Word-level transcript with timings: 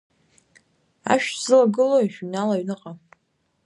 Ашә 1.11 1.27
шәзылагылои, 1.31 2.13
шәыҩнал 2.13 2.49
аҩныҟа! 2.53 2.91